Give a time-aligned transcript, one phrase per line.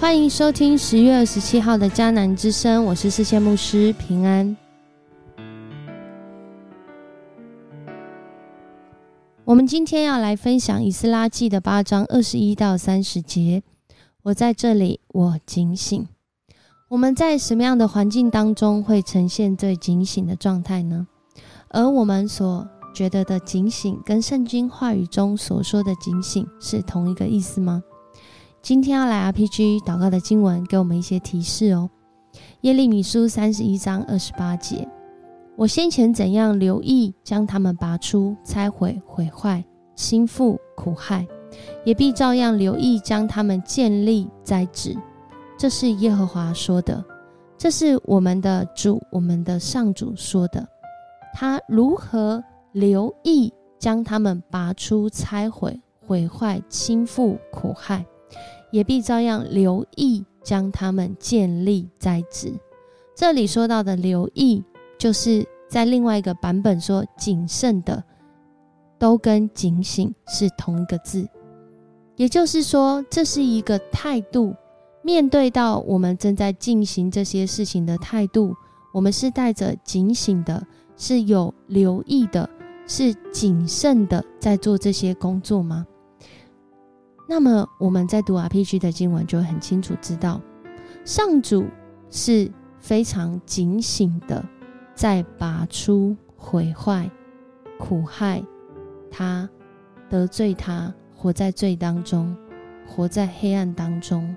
[0.00, 4.56] 欢迎收听十月二十七号的迦南之声，我是世界牧师平安。
[9.44, 13.64] 我们今天要来分享以斯拉记的八章二十一到三十节。
[14.22, 16.06] 我在这里，我警醒。
[16.90, 21.08] 我们在什么样的环境当中会呈现最警醒的状态呢？
[21.70, 27.82] 而我们所觉得的警醒，跟圣经话语中所说的警醒是同一个意思吗？
[28.60, 31.88] 今天要来 RPG 祷告的经文，给我们一些提示哦。
[32.62, 34.86] 耶利米书三十一章二十八节：
[35.56, 41.26] 我先前怎样留意将他们拔出、拆毁、毁坏、倾覆、苦害，
[41.84, 44.94] 也必照样留意将他们建立、栽植。
[45.56, 47.02] 这是耶和华说的，
[47.56, 50.66] 这是我们的主、我们的上主说的。
[51.32, 58.04] 他如何留意将他们拔出、拆毁、毁坏、倾覆、苦害？
[58.70, 62.52] 也必照样留意将他们建立栽植。
[63.14, 64.62] 这里说到的留意，
[64.98, 68.02] 就是在另外一个版本说谨慎的，
[68.98, 71.28] 都跟警醒是同一个字。
[72.16, 74.54] 也就是说，这是一个态度，
[75.02, 78.54] 面对到我们正在进行这些事情的态度，
[78.92, 80.66] 我们是带着警醒的，
[80.96, 82.48] 是有留意的，
[82.86, 85.86] 是谨慎的在做这些工作吗？
[87.30, 90.40] 那么我们在读 RPG 的经文，就很清楚知道，
[91.04, 91.66] 上主
[92.08, 94.42] 是非常警醒的，
[94.94, 97.08] 在拔出、毁坏、
[97.78, 98.42] 苦害
[99.10, 99.46] 他、
[100.08, 102.34] 得罪他、活在罪当中、
[102.86, 104.34] 活在黑暗当中，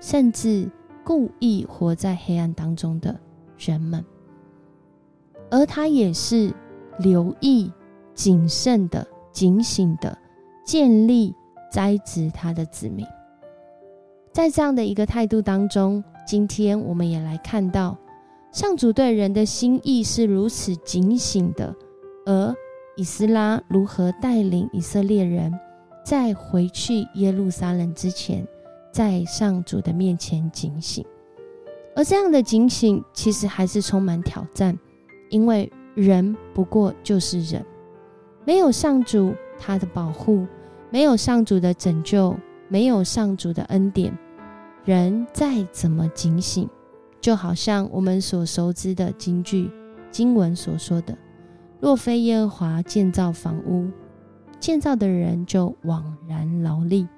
[0.00, 0.68] 甚至
[1.04, 3.16] 故意活在黑暗当中的
[3.56, 4.04] 人们，
[5.52, 6.52] 而他也是
[6.98, 7.72] 留意、
[8.12, 10.18] 谨慎的、警醒的
[10.64, 11.32] 建立。
[11.74, 13.04] 栽植他的子民，
[14.32, 17.98] 在这样的一个态度当中，今天我们也来看到
[18.52, 21.74] 上主对人的心意是如此警醒的，
[22.26, 22.54] 而
[22.94, 25.52] 以斯拉如何带领以色列人
[26.04, 28.46] 在回去耶路撒冷之前，
[28.92, 31.04] 在上主的面前警醒，
[31.96, 34.78] 而这样的警醒其实还是充满挑战，
[35.28, 37.66] 因为人不过就是人，
[38.44, 40.46] 没有上主他的保护。
[40.94, 42.36] 没有上主的拯救，
[42.68, 44.16] 没有上主的恩典，
[44.84, 46.70] 人再怎么警醒，
[47.20, 49.68] 就好像我们所熟知的经句
[50.12, 51.18] 经文所说的
[51.82, 53.90] ：“若非耶和华建造房屋，
[54.60, 57.08] 建造的人就枉然劳力。”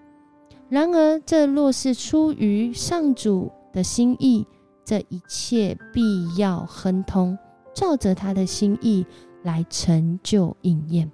[0.70, 4.46] 然而，这若是出于上主的心意，
[4.86, 7.36] 这一切必要亨通，
[7.74, 9.04] 照着他的心意
[9.42, 11.12] 来成就应验。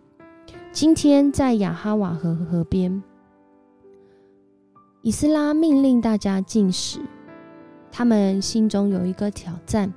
[0.73, 3.03] 今天在雅哈瓦河河边，
[5.03, 6.99] 以斯拉命令大家进食。
[7.91, 9.93] 他们心中有一个挑战，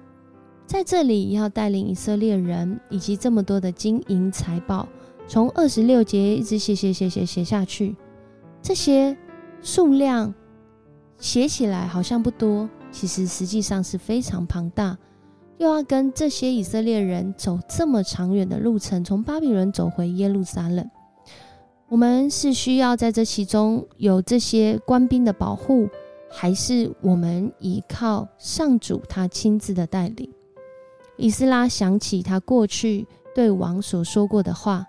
[0.66, 4.85] 在这里要带领以色列人以及这么多的金银财宝，
[5.30, 7.96] 从二十六节一直写写写写写下去。
[8.62, 9.18] 这些
[9.62, 10.34] 数量
[11.18, 14.97] 写起来好像不多，其实实际上是非常庞大。
[15.57, 20.89] 又要跟这些以色列人走这么长远的路程，从巴比伦走回耶路撒冷，
[21.88, 25.88] 我们是需要在这其中有这些官兵的保护，
[26.29, 30.29] 还是我们依靠上主他亲自的带领？
[31.17, 34.85] 以斯拉想起他过去对王所说过的话：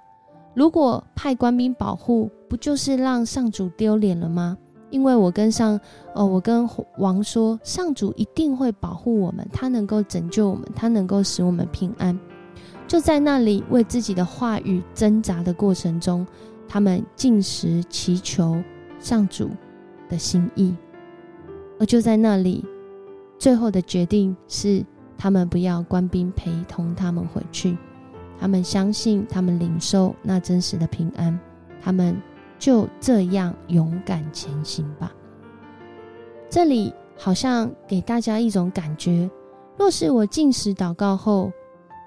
[0.55, 4.59] 如果派官兵保护，不就是让上主丢脸了吗？
[4.91, 5.79] 因为我跟上，
[6.15, 12.19] 呃，我跟王说，上主一定会保护我们，他能够拯救我们，他能够使我们平安。
[12.87, 16.25] 就在那里为自己的话语挣扎的过程中，
[16.69, 18.63] 他们进食祈求
[19.01, 19.51] 上主
[20.09, 20.75] 的心意。
[21.81, 22.65] 而就在那里，
[23.39, 24.85] 最后的决定是，
[25.19, 27.77] 他们不要官兵陪同他们回去，
[28.39, 31.39] 他们相信，他们领受那真实的平安，
[31.83, 32.17] 他们。
[32.59, 35.13] 就这样勇敢前行吧。
[36.49, 39.31] 这里好像给大家一种感觉：
[39.77, 41.51] 若是我进食祷告后，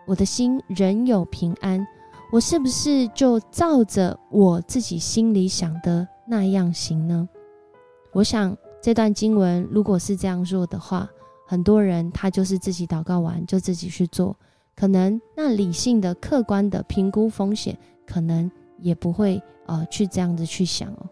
[0.08, 1.86] 我的心仍有平安，
[2.32, 7.28] 我是不是就照着我自己心里想的那样行呢？
[8.12, 11.08] 我想这段经文如果是这样做的话，
[11.46, 14.36] 很多人他就是自己祷告完就自己去做，
[14.76, 18.50] 可能那理性的、客观的评估风险，可能
[18.82, 19.42] 也不会。
[19.66, 21.08] 呃，去这样子去想哦。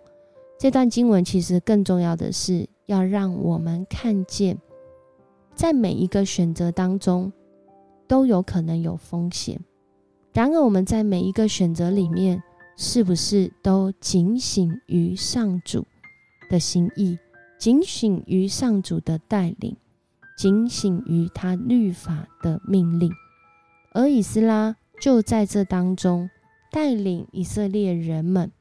[0.57, 4.57] 这段经文其实更重要的是要让我们看见，
[5.53, 7.31] 在每一个选择当中
[8.07, 9.59] 都有可能有风险。
[10.33, 12.41] 然而，我们在每一个选择里面，
[12.77, 15.85] 是不是都警醒于上主
[16.49, 17.15] 的心意，
[17.59, 19.77] 警醒于上主的带领，
[20.35, 23.11] 警醒于他律法的命令。
[23.93, 26.27] 而以斯拉就在这当中
[26.71, 28.51] 带领以色列人们，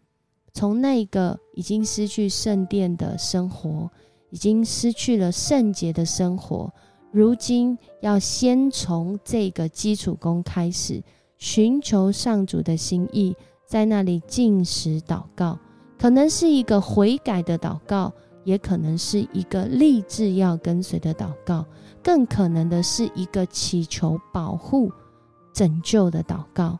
[0.52, 3.90] 从那个已经失去圣殿的生活，
[4.30, 6.72] 已经失去了圣洁的生活，
[7.10, 11.02] 如今要先从这个基础功开始，
[11.38, 13.34] 寻求上主的心意，
[13.66, 15.58] 在那里进食祷告，
[15.98, 18.12] 可能是一个悔改的祷告，
[18.44, 21.66] 也可能是一个立志要跟随的祷告，
[22.02, 24.90] 更可能的是一个祈求保护。
[25.52, 26.78] 拯救的祷告，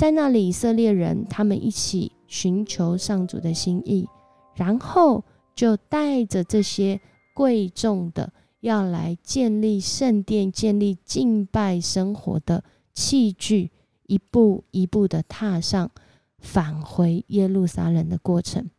[0.00, 4.08] 在那里，以色列人他们一起寻求上主的心意，
[4.54, 5.22] 然后
[5.54, 6.98] 就带着这些
[7.34, 12.64] 贵重的要来建立圣殿、建立敬拜生活的
[12.94, 13.72] 器具，
[14.06, 15.90] 一步一步的踏上
[16.38, 18.70] 返回耶路撒冷的过程。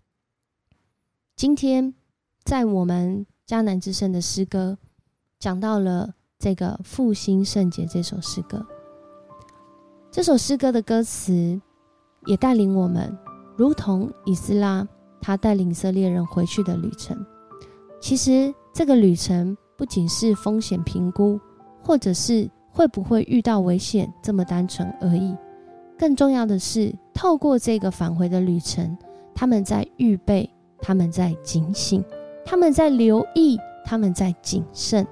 [1.36, 1.94] 今天，
[2.44, 4.80] 在我们迦南之声的诗歌
[5.38, 8.66] 讲到了这个复兴圣洁这首诗歌。
[10.12, 11.58] 这首诗歌的歌词
[12.26, 13.18] 也带领我们，
[13.56, 14.86] 如同以斯拉
[15.22, 17.18] 他带领色列人回去的旅程。
[18.02, 21.40] 其实这个旅程不仅是风险评估，
[21.82, 25.34] 或者是会不会遇到危险这么单纯而已。
[25.98, 28.98] 更重要的是，透过这个返回的旅程，
[29.34, 32.04] 他们在预备，他们在警醒，
[32.44, 35.08] 他们在留意，他们在谨慎。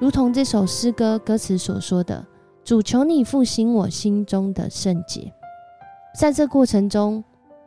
[0.00, 2.26] 如同这首诗歌歌词所说的。
[2.66, 5.32] 主求你复兴我心中的圣洁。
[6.18, 7.22] 在这过程中，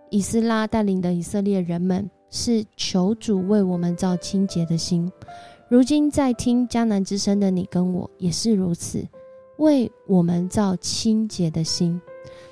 [0.09, 5.09] 以斯拉带领的以色列人们是求主为我们造清洁的心。
[5.69, 9.07] 如今在听迦南之声的你跟我也是如此，
[9.59, 12.01] 为我们造清洁的心，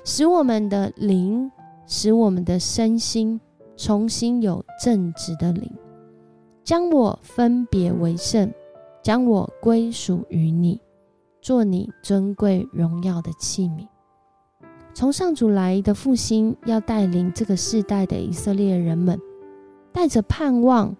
[0.02, 1.52] 使我们的灵，
[1.86, 3.38] 使我们的身心
[3.76, 5.70] 重新有正直的灵，
[6.64, 8.50] 将我分别为圣，
[9.02, 10.80] 将我归属于你。
[11.40, 13.86] 做你尊贵荣耀的器皿。
[14.94, 19.20] 从上主来的复兴，要带领这个世代的以色列人们，
[19.92, 20.96] 带着盼望，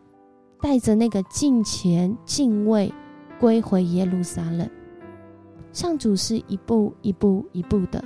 [0.60, 2.92] 带着那个敬虔敬畏，
[3.40, 4.68] 归回耶路撒冷。
[5.72, 8.02] 上主是一步一步一步的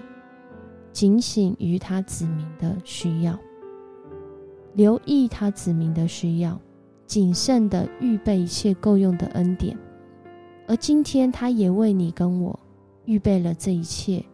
[0.92, 3.38] 警醒于他子民的需要，
[4.74, 6.58] 留意他子民的需要，
[7.06, 9.76] 谨慎的预备一切够用的恩典。
[10.72, 12.58] 而今天，他也为你跟我
[13.04, 14.24] 预备了这一切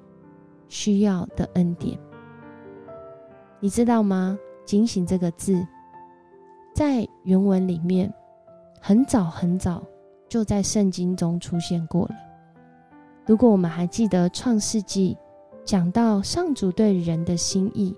[0.69, 1.99] 需要的恩典。
[3.59, 5.67] 你知道吗？“警醒”这个字，
[6.73, 8.15] 在原文里面
[8.81, 9.83] 很早很早
[10.29, 12.15] 就在圣经中出现过了。
[13.27, 15.19] 如果我们还记得《创世纪》
[15.65, 17.93] 讲到上主对人的心意，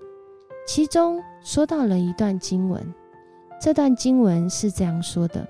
[0.65, 2.83] 其中说到了一段经文。
[3.59, 5.47] 这段经文是这样说的。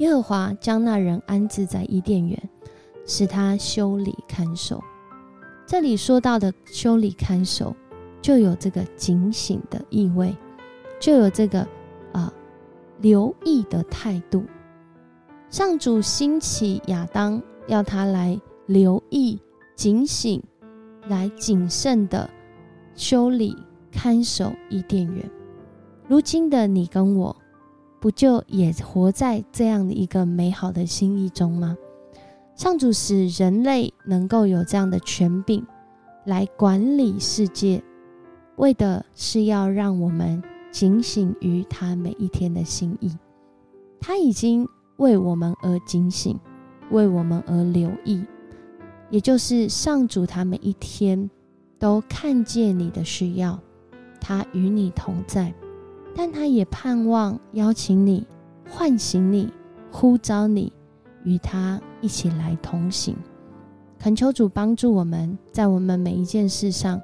[0.00, 2.50] 耶和华将那人安置在伊甸园，
[3.04, 4.82] 使他修理看守。
[5.66, 7.76] 这里说到的修理看守，
[8.22, 10.34] 就有这个警醒的意味，
[10.98, 11.68] 就有这个
[12.12, 12.32] 啊
[13.02, 14.42] 留意的态度。
[15.50, 19.38] 上主兴起亚当，要他来留意、
[19.76, 20.42] 警醒，
[21.08, 22.28] 来谨慎的
[22.94, 23.54] 修理
[23.92, 25.30] 看守伊甸园。
[26.08, 27.36] 如今的你跟我。
[28.00, 31.76] 不就也活在这样的一个美好的心意中吗？
[32.56, 35.64] 上主使人类能够有这样的权柄
[36.24, 37.82] 来管理世界，
[38.56, 43.16] 为的是要让我们警醒于他每一天的心意。
[44.00, 44.66] 他已经
[44.96, 46.38] 为我们而警醒，
[46.90, 48.24] 为我们而留意，
[49.10, 51.30] 也就是上主他每一天
[51.78, 53.58] 都看见你的需要，
[54.20, 55.52] 他与你同在。
[56.14, 58.26] 但他也盼望邀请你、
[58.68, 59.52] 唤醒你、
[59.90, 60.72] 呼召你，
[61.24, 63.16] 与他一起来同行。
[63.98, 67.00] 恳求主帮助我们在我们每一件事上，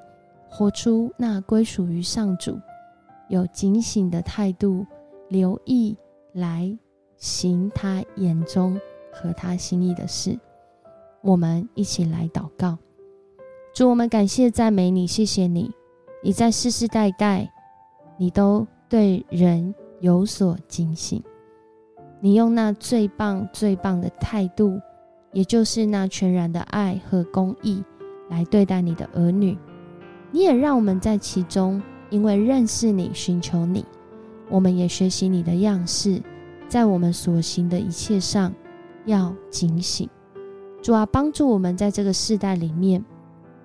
[0.48, 2.58] 活出那归属于上主、
[3.28, 4.86] 有警醒的态度，
[5.28, 5.96] 留意
[6.32, 6.76] 来
[7.16, 8.80] 行他眼中
[9.12, 10.38] 和他心意的事。
[11.22, 12.78] 我们一起来祷告：
[13.74, 15.70] 主，我们感谢赞美你，谢谢你，
[16.22, 17.50] 你在世世代代，
[18.16, 18.66] 你都。
[18.88, 21.22] 对人有所警醒，
[22.20, 24.80] 你用那最棒、最棒的态度，
[25.32, 27.82] 也就是那全然的爱和公义
[28.28, 29.58] 来对待你的儿女。
[30.30, 33.84] 你也让我们在其中，因为认识你、寻求你，
[34.48, 36.22] 我们也学习你的样式，
[36.68, 38.52] 在我们所行的一切上
[39.04, 40.08] 要警醒。
[40.82, 43.04] 主啊，帮助我们在这个世代里面，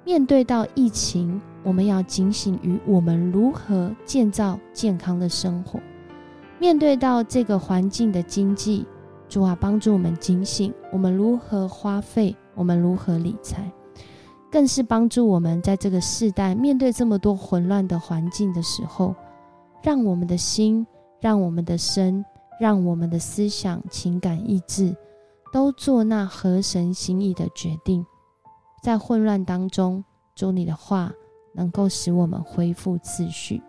[0.03, 1.39] 面对到疫情。
[1.63, 5.79] 我们要警醒于我们如何建造健康的生活，
[6.59, 8.85] 面对到这个环境的经济，
[9.29, 13.71] 主啊，帮助我们警醒，我们如何花费，我们如何理财，
[14.51, 19.15] 更是帮助我们在这个世代面对这么多混乱的环境的时候，
[19.83, 20.85] 让我们的心，
[21.19, 22.25] 让我们的身，
[22.59, 24.95] 让我们的思想、情感、意志，
[25.53, 28.05] 都做那合神心意的决定。
[28.83, 30.03] 在混乱当中，
[30.35, 31.11] 主你的话
[31.53, 33.61] 能够使我们恢复秩序。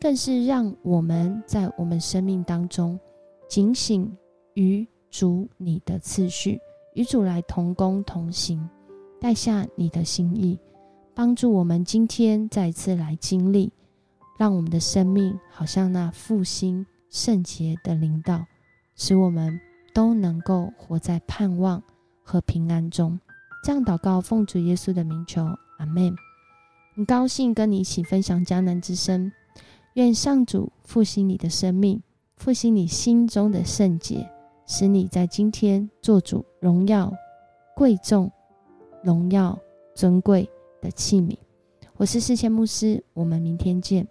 [0.00, 2.98] 更是让我们在我们生命当中
[3.48, 4.10] 警醒
[4.54, 6.58] 与主你的次序，
[6.94, 8.68] 与主来同工同行，
[9.20, 10.58] 带下你的心意，
[11.14, 13.72] 帮助我们今天再次来经历，
[14.36, 18.44] 让我们的生命好像那复兴圣洁的领导，
[18.96, 19.56] 使我们
[19.94, 21.80] 都能够活在盼望
[22.24, 23.16] 和平安中。
[23.62, 25.44] 这样祷告，奉主耶稣的名求，
[25.78, 26.12] 阿门。
[26.94, 29.32] 很高兴跟你一起分享迦南之声。
[29.94, 32.02] 愿上主复兴你的生命，
[32.36, 34.28] 复兴你心中的圣洁，
[34.66, 37.12] 使你在今天做主荣耀、
[37.74, 38.30] 贵重、
[39.02, 39.58] 荣耀、
[39.94, 40.48] 尊贵
[40.80, 41.36] 的器皿。
[41.96, 44.06] 我是世谦牧师，我们明天见。